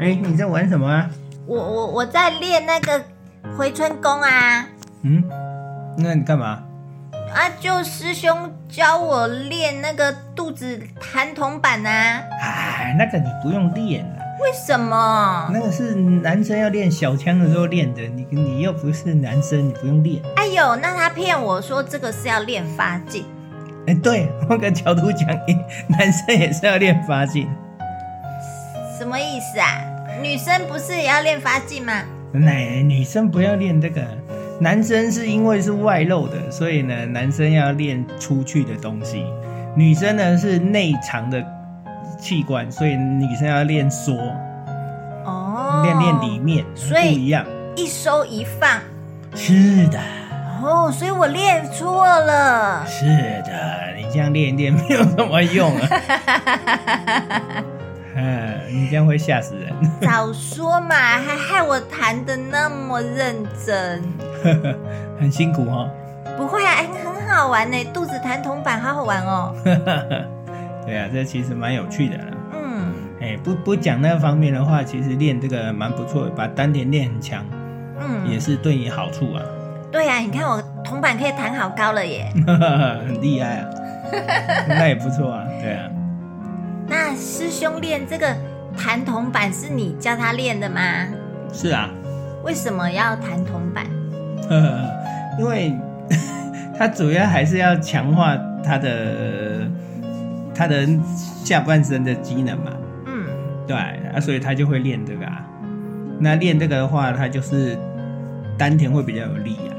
[0.00, 1.10] 哎，你在玩什么啊？
[1.46, 3.02] 我我我在练那个
[3.56, 4.66] 回春功啊
[5.02, 5.24] 嗯，
[5.96, 6.62] 那你干嘛？
[7.34, 7.48] 啊！
[7.60, 12.22] 就师兄教我练那个肚子弹铜板啊。
[12.40, 15.50] 哎，那个你不用练了，为什么？
[15.52, 18.02] 那个是男生要练小枪的时候练的。
[18.02, 20.22] 你你又不是男生，你不用练。
[20.36, 23.24] 哎呦，那他骗我说这个是要练发劲，
[23.86, 25.28] 哎，对，换个角度讲，
[25.88, 27.48] 男生也是要练发劲。
[28.98, 29.78] 什么意思啊？
[30.20, 32.02] 女生不是也要练发劲吗？
[32.32, 34.02] 奶女生不要练这个，
[34.58, 39.24] 男生是因为是外露的，所以呢，男生要练出去的东西。
[39.76, 41.40] 女生呢是内藏的
[42.20, 44.12] 器官，所以女生要练缩，
[45.24, 47.46] 哦，练练里面，所以不一样。
[47.76, 48.80] 一收一放。
[49.36, 50.00] 是的，
[50.60, 52.84] 哦，所以我练错了。
[52.84, 53.06] 是
[53.46, 55.88] 的，你这样练一练没有什么用啊。
[58.16, 59.72] 嗯，你这样会吓死人。
[60.00, 64.02] 早说嘛，还害我弹的那么认真。
[65.20, 65.88] 很辛苦哦。
[66.36, 69.54] 不会啊，哎，很好玩呢，肚子弹铜板，好好玩哦。
[70.86, 72.24] 对啊，这其实蛮有趣的啦。
[72.54, 77.44] 嗯，哎，不不讲那方面的话，其实练这个蛮不错的，把丹田练很强，
[78.00, 79.42] 嗯，也是对你好处啊。
[79.90, 82.30] 对呀、你看我铜板可以弹好高了耶。
[83.06, 83.68] 很厉害啊，
[84.68, 85.44] 那也不错啊。
[85.60, 85.97] 对啊，那
[87.28, 88.34] 师兄练这个
[88.74, 90.80] 弹铜板是你教他练的吗？
[91.52, 91.90] 是啊，
[92.42, 93.84] 为什么要弹铜板？
[95.38, 95.76] 因为
[96.76, 98.34] 他主要还是要强化
[98.64, 99.68] 他的
[100.54, 100.88] 他的
[101.44, 102.72] 下半身的机能嘛。
[103.04, 103.26] 嗯，
[103.66, 105.44] 对啊，所以他就会练这个啊。
[106.18, 107.78] 那练这个的话，他就是
[108.56, 109.70] 丹田会比较有力啊。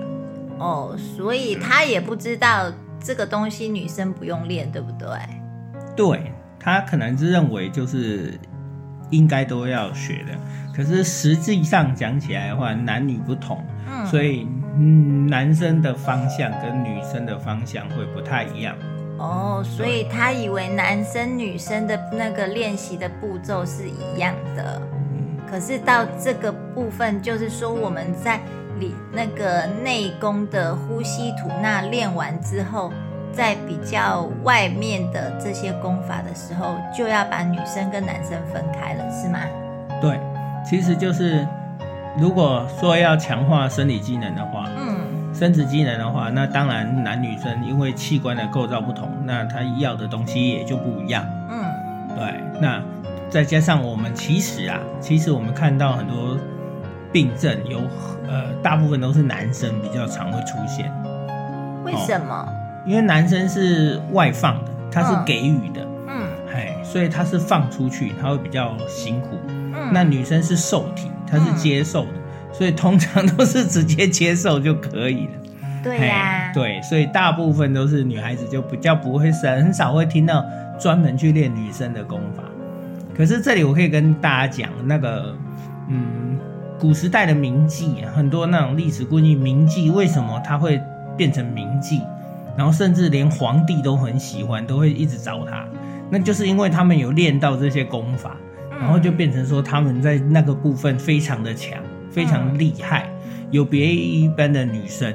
[0.60, 2.72] 哦，所以他也不知道
[3.04, 5.08] 这个东西女生不用练，对不对？
[5.96, 6.32] 对
[6.70, 8.40] 他可能是认为就是
[9.10, 10.38] 应该都要学的，
[10.76, 14.48] 可是实际上讲起来的话，男女不同，嗯，所以
[14.78, 18.76] 嗯，男生的方向跟女生的方向会不太一样。
[19.18, 24.82] 哦，所以他以为男生女生的那个练习的步骤是一样的，
[25.50, 28.40] 可是到这个部分，就是说我们在
[28.80, 32.94] 里那个内功的呼吸吐纳练完之后，
[33.34, 39.40] 在比较外面的这些功法的时候，就要把女生跟男生分开了，是吗？
[40.02, 40.20] 对，
[40.66, 41.46] 其实就是
[42.18, 51.26] 如果说要强化生理机能的话，嗯，生殖机能的话，那当然男女生因为器官的构造不同，那他要的东西也就不一样。
[51.50, 52.82] 嗯，对，那
[53.30, 56.38] 再加上我们其实啊，其实我们看到很多
[57.12, 57.80] 病症有
[58.28, 60.92] 呃，大部分都是男生比较常会出现，
[61.84, 62.48] 为什么？
[62.86, 69.30] 因为男生是外放的，他是嗯给予的，嗯哎、所以他是放出去，他会比较辛苦。
[69.48, 72.12] 嗯，那女生是受体，她是接受的，
[72.52, 75.32] 所以通常都是直接接受就可以了。
[75.84, 80.44] 对呀、嘿对，所以大部分都是女孩子就比较不会生很少会听到
[80.78, 82.44] 专门去练女生的功法。
[83.16, 85.34] 可是这里我可以跟大家讲，那个
[85.88, 86.38] 嗯，
[86.80, 90.82] 古时代的名妓，很多那种历史故事名妓，为什么它会
[91.16, 92.02] 变成名妓？
[92.60, 95.66] 然后甚至连皇帝都很喜欢，都会一直找他，
[96.12, 98.36] 那就是因为他们有练到这些功法，
[98.74, 103.10] 嗯然后就变成说他们在那个部分非常的强，非常厉害，
[103.50, 105.10] 有别于一般的女生。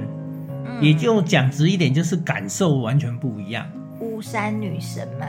[0.67, 3.67] 嗯也就讲直一点，就是感受完全不一样。
[4.01, 5.27] 巫山女神嘛。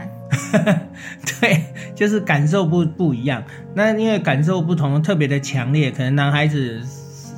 [1.40, 3.44] 对，就是感受不不一样。
[3.74, 6.82] 那因为感受不同，特别的强烈，可能男孩子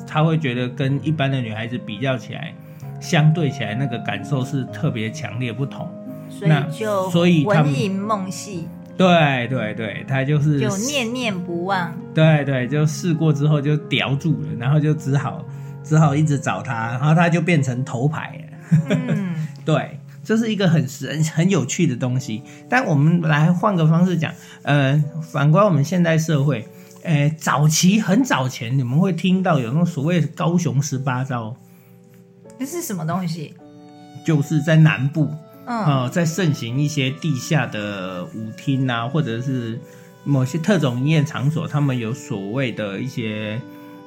[0.05, 2.53] 他会觉得跟一般的女孩子比较起来，
[2.99, 5.89] 相对起来那个感受是特别强烈不同。
[6.29, 8.67] 所以就所以他们魂萦梦系，
[8.97, 11.93] 对对对，他就是就念念不忘。
[12.13, 15.41] 对对，就试过之后就叼住了，然后就只好
[15.83, 18.77] 只好一直找他，然后他就变成头牌了。
[18.89, 22.43] 嗯， 对，这是一个很很很有趣的东西。
[22.67, 24.29] 但我们来换个方式讲，
[24.63, 26.67] 呃，反观我们现代社会，
[27.03, 31.55] 呃，早期很早前你们会听到有那种所谓的高雄十八招，
[32.59, 33.53] 这是什么东西？
[34.25, 35.31] 就是在南部。
[35.69, 39.77] 嗯，呃，在盛行一些地下的舞厅啊，或者是
[40.23, 43.59] 某些特种营业场所，他们有所谓的一些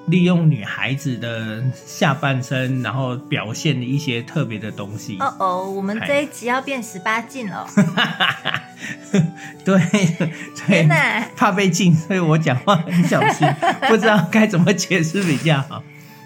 [0.07, 5.19] 利用女孩子的下半身，然后表现的一些特别的东西。
[5.21, 7.67] 哦哦，我们这一集要变十八禁了。
[9.63, 9.79] 对
[10.19, 11.29] 对天，哪！
[11.37, 13.47] 怕被禁，所以我讲话很小心，
[13.87, 15.83] 不知道该怎么解释比较好。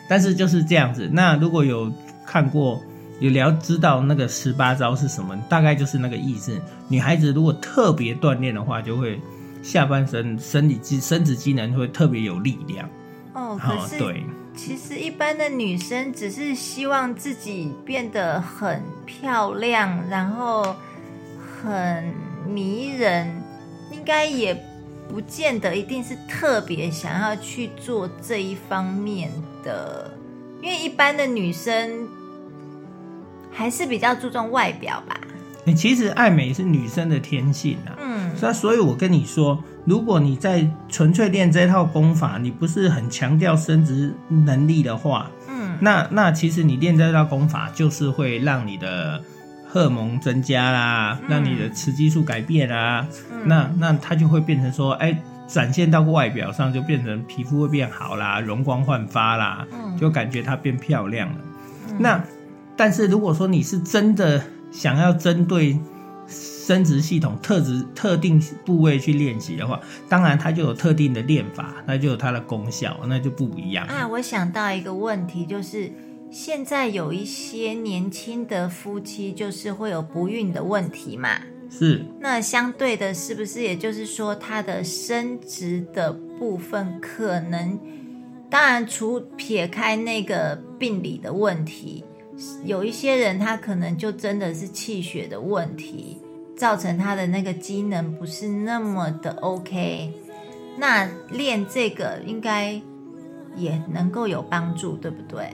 [0.09, 1.11] 但是就是这样子。
[1.13, 1.93] 那如果有
[2.27, 2.83] 看过。
[3.21, 6.61] 有了知道那个十八招是什么，大概就是那个意思。
[6.89, 9.21] 女孩子如果特别锻炼的话，就会
[9.63, 12.91] 下半身生理机、生殖机能会特别有力量。
[13.33, 14.25] 哦，可是对，
[14.57, 20.75] 其实一般的女生只是希望自己变得很漂亮，然后
[21.63, 22.13] 很
[22.47, 23.31] 迷人，
[23.93, 24.53] 应该也
[25.09, 29.31] 不见得一定是特别想要去做这一方面
[29.63, 30.11] 的，
[30.65, 32.09] 因为一般的女生。
[33.57, 35.17] 还是比较注重外表吧。
[35.65, 37.95] 你其实爱美是女生的天性啊。
[38.03, 49.23] 嗯，所以，所以我跟你说，如果你在纯粹练这套功法，你不是很强调生殖能力的话，嗯，那那其实你练这套功法，就是会让你的
[49.69, 53.07] 荷尔蒙增加啦，让你的雌激素改变啊，
[53.45, 59.67] 那那它就会变成说，哎，展现到外表上就变成皮肤会变好啦，容光焕发啦，
[60.01, 61.39] 就感觉它变漂亮了。
[61.99, 62.25] 那
[62.77, 65.79] 但是如果说你是真的想要针对
[66.27, 74.09] 生殖系统特质特定部位去练习的话，当然它就有特定的练法，那就有它的功效，那就不一样啊。
[74.09, 75.93] 我想到一个问题，就是
[76.31, 81.29] 现在有一些年轻的夫妻，就是会有不孕的问题嘛？
[81.77, 82.05] 是。
[82.21, 87.79] 那相对的，是不是也就是说，他的生殖的部分可能，
[88.49, 92.05] 当然除撇开那个病理的问题。
[92.65, 96.19] 有一些人，他可能就真的是气血的问题，
[96.57, 100.13] 造成他的那个机能不是那么的 OK。
[100.77, 102.81] 那练这个应该
[103.57, 105.49] 也能够有帮助，对不对？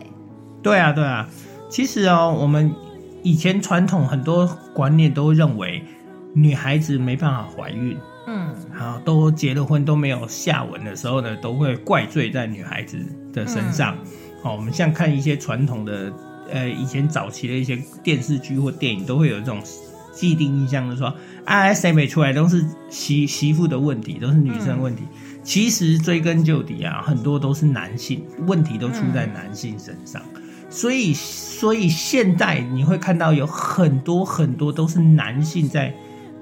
[0.62, 1.28] 对啊，对啊。
[1.69, 2.75] 其实哦，我们
[3.22, 5.84] 以前传统很多观念都认为
[6.35, 7.97] 女孩子没办法怀孕，
[8.27, 12.99] 嗯，好，都结了婚都没有下文的时候呢，都会怪罪在女孩子
[13.32, 13.97] 的身上。
[14.43, 16.12] 好，我们像看一些传统的。
[16.53, 19.62] 呃，以前早期的一些电视剧或电影都会有这种
[20.12, 25.05] 既定印象，就说啊，谁没出来都是媳媳妇的问题，都是女生问题。
[25.44, 30.21] 其实追根究底啊，很多都是男性问题，都出在男性身上。
[30.69, 35.94] 所以，所以现在你会看到有很多很多都是男性在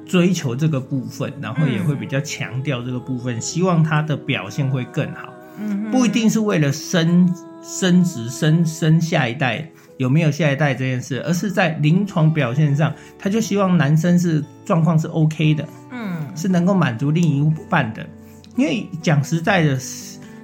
[0.08, 5.32] 追求这个部分，然后也会比较强调这个部分，希望他的表现会更好。
[5.60, 7.32] 嗯，不一定是为了生
[7.62, 9.70] 生殖生生下一代。
[9.98, 18.06] 有没有下一代这件事，而是在临床表现上，他就希望男生是状况是 OK 的，嗯，是能够满足另一半的。
[18.54, 19.76] 因为讲实在的，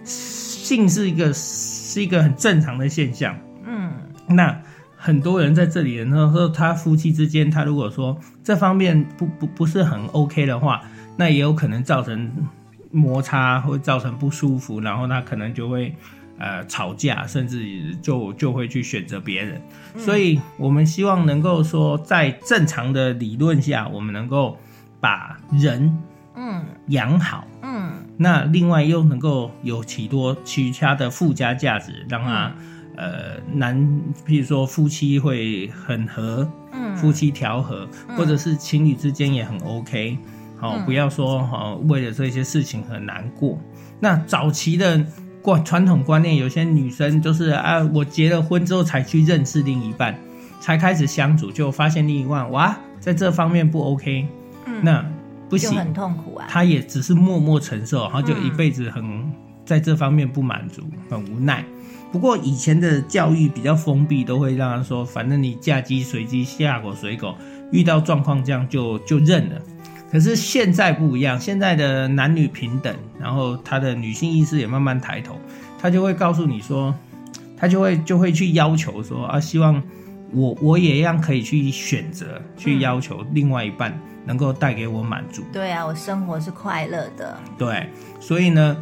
[0.04, 3.92] 性是一个是一个很正常的现象，嗯。
[4.26, 4.60] 那
[5.04, 10.80] 很多人在这里，然后说他夫妻之间，他如果说这方面不不不是很 OK 的话，
[11.18, 12.30] 那也有可能造成
[12.90, 15.94] 摩擦，会造成不舒服，然后他可能就会。
[16.36, 19.62] 呃，吵架，甚至就就会去选择别人，
[19.96, 24.58] 所以我们希望能够说，在正常的理论下，我们能够
[25.00, 25.96] 把人
[26.34, 26.64] 嗯。
[26.88, 27.46] 养好。
[27.62, 32.52] 嗯，那另外又能够有许多其他的附加价值，让他
[32.96, 33.76] 呃男，
[34.26, 40.18] 譬如说夫妻会很和，嗯，夫妻调和，或者是情侣之间也很 OK，
[40.58, 43.58] 好，不要说好为了这些事情很难过。
[44.00, 45.04] 那早期的。
[45.44, 50.18] 过传统观念，有些女生就是啊，我结了婚之后才去认识另一半，
[50.58, 54.26] 才开始相处，就发现另一半哇，在这方面不 OK，
[54.64, 55.04] 嗯那
[55.50, 56.46] 不行，很痛苦啊。
[56.48, 59.04] 她也只是默默承受，然后就一辈子很
[59.64, 61.64] 在这方面不满足，很无奈。
[62.12, 67.34] 不过以前的教育比较封闭，都会让他说，反正你嫁鸡随鸡，嫁狗随狗，
[67.72, 69.60] 遇到状况这样就就认了。
[70.12, 75.36] 可是现在不一样，现在的男女平等，然后他的女性意识也慢慢抬头，
[75.76, 76.94] 他就会告诉你说，
[77.56, 79.82] 他就会就会去要求说啊，希望
[80.30, 85.42] 我我也一样可以去选择，去要求另外一半能够带给我满足。
[85.52, 87.36] 对啊，我生活是快乐的。
[87.58, 87.88] 对，
[88.20, 88.76] 所以呢，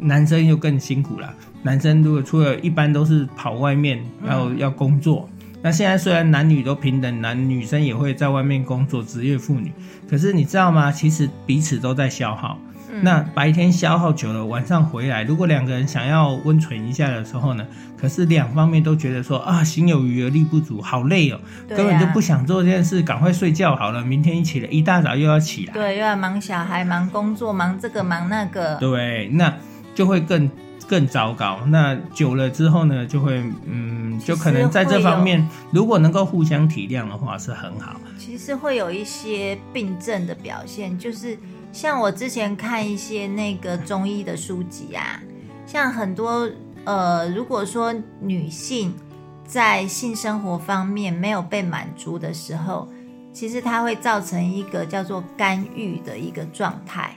[0.00, 1.32] 男生就更辛苦了。
[1.62, 5.28] 男生如果出了一般都是跑外面然后、要工作，
[5.62, 9.72] 那现在虽然男女都平等，男女生也会在外面工作，职业妇女，
[10.08, 10.92] 可是你知道吗？
[10.92, 12.58] 其实彼此都在消耗。
[13.02, 17.66] 那白天消耗久了，晚上回来，如果两个人想要温存一下的时候呢，
[18.00, 21.38] 可是两方面都觉得说啊，心有余而力不足，好累哦，
[21.68, 25.74] 啊根本就不想做这件事，赶快睡觉好了，明天一起来，一大早又要起来。
[25.74, 28.76] 对，又要忙小孩、忙工作、忙这个忙那个。
[28.76, 29.52] 对，那
[29.96, 30.48] 就会更
[30.86, 31.58] 更糟糕。
[31.66, 38.00] 那久了之后呢，就会嗯，就可能在这方面，如果能够互相体谅的话，是很好。
[38.16, 41.36] 其实会有一些病症的表现，就是
[41.72, 45.20] 像我之前看一些那个中医的书籍啊，
[45.66, 46.48] 像很多
[46.84, 48.94] 呃，如果说女性
[49.44, 52.88] 在性生活方面没有被满足的时候，
[53.32, 57.16] 其实它会造成一个叫做干预的一个状态，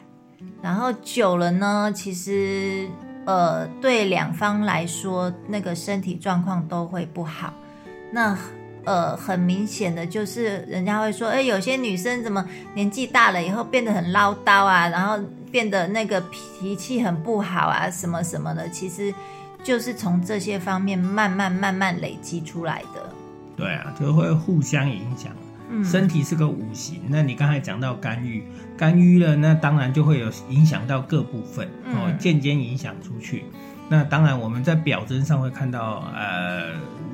[0.62, 2.88] 然后久了呢，其实
[3.25, 7.54] 呃，对两方来说，那个身体状况都会不好。
[8.12, 8.38] 那
[8.86, 15.20] 呃，很明显的就是，人家会说，哎，有些女生怎么年纪大了以后变得很唠叨啊，然后
[15.51, 19.13] 变得那个脾气很不好啊，什么什么的，其实
[19.63, 23.13] 就是从这些方面慢慢慢慢累积出来的。
[23.56, 25.32] 对啊，就会互相影响。
[25.70, 28.44] 嗯，身体是个五行，那你刚才讲到肝郁，
[28.78, 33.46] 肝郁了，那当然就会有影响到各部分哦，嗯渐渐影响出去。
[33.92, 36.74] 那当然，我们在表征上会看到，呃，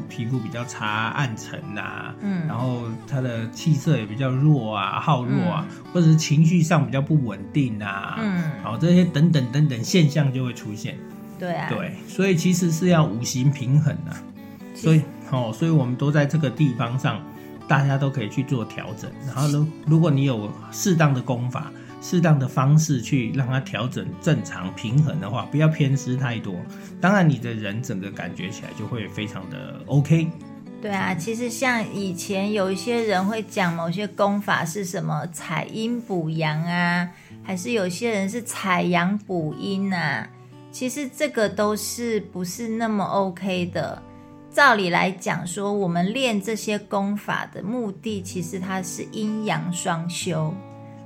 [0.09, 2.45] 皮肤比较差、暗沉呐、嗯。
[2.47, 10.97] 然后他的气色也比较弱啊、好弱啊，或者是情绪上比较不稳定啊，嗯，好，这些等等等等现象就会出现。
[11.39, 14.11] 对啊，对，所以其实是要五行平衡啊。
[14.73, 17.23] 所以，哦，所以我们都在这个地方上，
[17.67, 19.11] 大家都可以去做调整。
[19.25, 26.55] 然后，如如果你有适当的功法、适当的方式去让它调整正常平衡的话，不要偏失太多。
[27.01, 30.27] 当然，你的人整个感觉起来就会非常的 OK。
[30.81, 37.09] 对啊，其实像以前有一些人会讲某些功法是什么采阴补阳啊，
[37.41, 40.29] 还是有些人是采阳补阴啊，
[40.71, 43.99] 其实这个都是不是那么 OK 的。
[44.55, 50.53] 照理来讲说，我们练这些功法的目的，其实它是阴阳双修，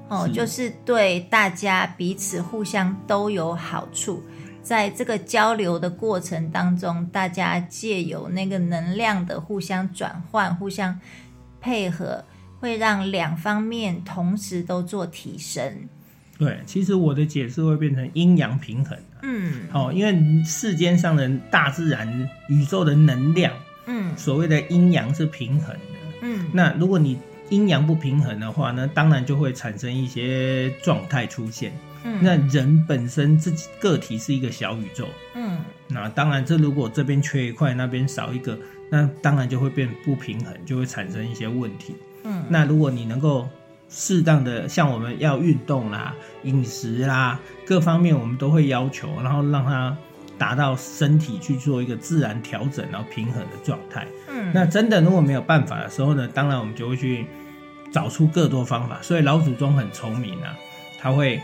[0.07, 4.21] 哦，是就是对大家彼此互相都有好处。
[4.61, 10.99] 在这个交流的过程当中，大家借由那个能量的互相转换、互相
[11.59, 12.23] 配合，
[12.59, 15.89] 会让两方面同时都做提升。
[16.37, 18.95] 对，其实我的解释会变成阴阳平衡。
[19.21, 23.53] 嗯哦，因为世间上的大自然、宇宙的能量，
[23.85, 26.17] 嗯所谓的阴阳是平衡的。
[26.21, 27.17] 嗯，那如果你
[27.49, 31.71] 阴阳不平衡的话呢，当然就会产生一些状态出现。
[32.05, 35.59] 嗯那人本身自己个体是一个小宇宙，嗯
[35.89, 38.57] 那当然这如果这边缺一块，那边少一个，
[38.89, 41.95] 那当然就会变不平衡，就会产生一些问题。
[42.23, 43.49] 嗯那如果你能够
[43.89, 49.97] 适当的，像我们要运动啦、饮食啦各方面，我们都会要求，然后让它
[50.37, 54.07] 达到身体去做一个自然调整，然后平衡的状态。
[54.29, 57.25] 嗯，那真的如果没有办法的时候呢，当然我们就会去
[57.91, 58.99] 找出更多方法。
[59.01, 60.55] 所以老祖宗很聪明啊，
[60.99, 61.41] 他会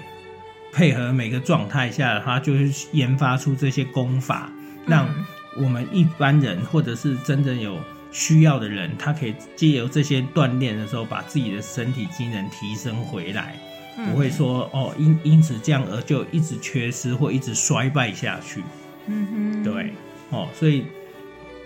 [0.72, 4.52] 配合每个状态下，他就是研发出这些功法，
[4.86, 5.26] 让嗯
[5.58, 7.78] 我们一般人或者是真正有
[8.18, 13.60] 需要的人，他可以借由这些锻炼的时候，把自己的身体机能提升回来，
[13.98, 18.64] 嗯不会说哦因因此这样而就一直缺失或一直衰败下去。
[19.08, 19.92] 嗯哼，对，
[20.30, 20.86] 哦，所以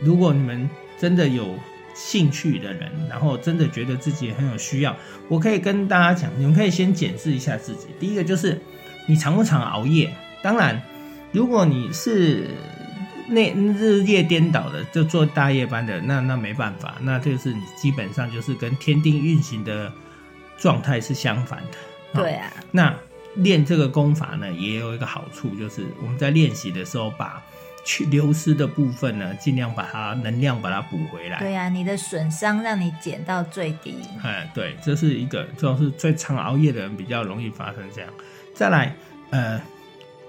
[0.01, 1.55] 如果你们真的有
[1.93, 7.89] 兴趣的人，然后真的觉得自己很有需要，我可以跟大家讲，你们可以先检视一下自己。
[7.99, 8.59] 第一个就是
[9.05, 10.11] 你常不常熬夜？
[10.41, 10.81] 当然，
[11.31, 12.47] 如果你是
[13.29, 19.91] 那日夜颠倒的，就做大夜班的，那那没办法，那就是你基本上就是跟天定运行的
[20.57, 21.77] 状态是相反的。
[22.13, 22.93] 哦对啊，那
[23.35, 27.41] 练这个功法呢，也有一个好处，就是我们在练习的时候，把
[27.85, 31.39] 去流失的部分呢，尽量把它能量把它补回来。
[31.39, 33.95] 对啊，你的损伤让你减到最低。
[34.23, 38.09] 哎，对，这是一个，这种是最常熬夜的人比较容易发生这样。
[38.55, 38.95] 再来，
[39.29, 39.61] 呃，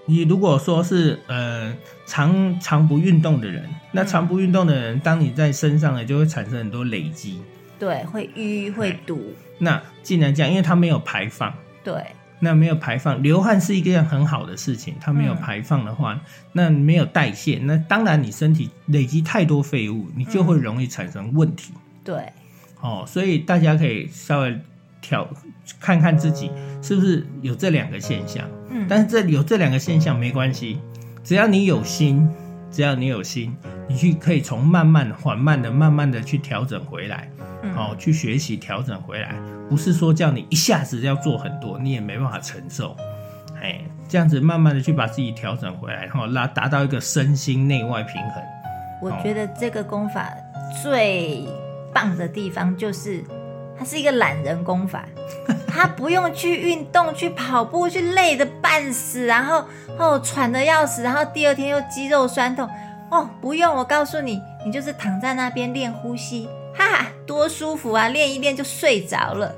[0.07, 1.73] 你如果说是呃
[2.07, 7.41] 常常不运动的人，那常不运动的人，当你在身上呢，就会产生很多累积。
[7.79, 9.35] 对，会淤会堵。
[9.59, 11.95] 那既然这样，因为它没有排放，对，
[12.41, 14.95] 那没有排放，流汗是一件很好的事情。
[15.01, 16.21] 它没有嗯排放的话，
[16.53, 21.73] 那没有代谢，那当然你身体累积太多废物，你就会容易产生问题。
[22.03, 22.33] 对，
[22.81, 24.59] 哦，所以大家可以稍微
[25.01, 25.29] 调
[25.79, 26.51] 看看自己
[26.83, 28.47] 是不是有这两个现象。
[28.71, 28.87] 嗯。
[28.89, 30.81] 但是这里有这两个现象没关系，
[31.23, 32.29] 只要你有心，
[32.71, 33.55] 只要你有心，
[33.89, 37.29] 你去可以从慢慢缓慢的、慢慢的去调整回来，
[37.63, 37.75] 嗯。
[37.75, 39.35] 哦，去学习调整回来，
[39.69, 42.97] 不是说叫你一下子要做很多，你也没办法承受，
[43.61, 48.43] 哎，这样子慢慢的去把自己调整回来，然后拉达到一个身心内外平衡。
[49.03, 50.31] 我觉得这个功法
[50.83, 51.45] 最
[51.93, 53.25] 棒的地方就是，
[53.81, 55.07] 它是一个懒人功法，
[55.67, 59.65] 它不用去运动、去跑步、去累得半死，然后
[59.97, 62.69] 哦喘得要死，然后第二天又肌肉酸痛，
[63.11, 66.47] 哦不用，我告诉你，你就是躺在那边练呼吸，
[66.77, 68.09] 哈哈，多舒服啊！
[68.09, 69.55] 练一练就睡着了，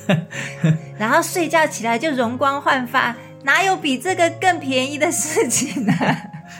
[0.98, 5.92] 然后睡觉起来就容光焕发，哪有比这个更便宜的事情呢、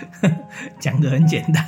[0.80, 1.62] 讲的很简单，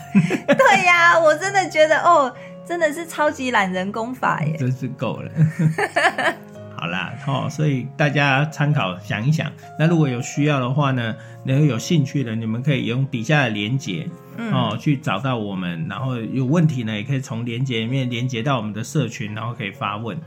[0.57, 2.35] 对呀，我真的觉得哦，
[2.67, 4.57] 真的是超级懒人功法耶。
[4.57, 5.31] 真是够了。
[6.77, 9.53] 好啦，哦，所以大家参考想一想。
[9.79, 11.15] 那如果有需要的话呢，
[11.45, 15.87] 如果有兴趣的，你们可以用底下的连接哦，去找到我们。
[15.89, 20.19] 然后有问题呢，也可以从连接里面连接到我们的社群，然后可以发问。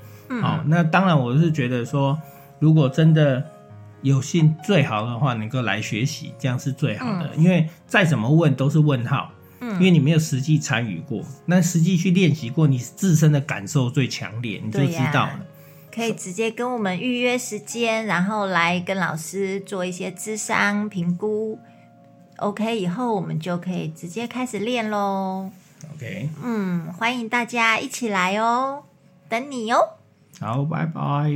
[0.42, 2.18] 好、那当然我是觉得说，
[2.60, 3.44] 如果真的
[4.02, 7.30] 有幸最好的话，能够来学习，这样是最好的。
[7.36, 9.30] 因为再怎么问都是问号。
[9.62, 15.46] 因为你没有实际参与过，那实际去练习过，你自身的感受最强烈，你就知道了。
[15.92, 21.58] 可以直接跟我们预约时间，然后来跟老师做一些智商评估。
[22.38, 25.50] OK，以后我们就可以直接开始练喽。
[25.96, 28.84] OK，嗯，欢迎大家一起来哦，
[29.30, 29.80] 等你哦。
[30.42, 31.32] 好，拜拜。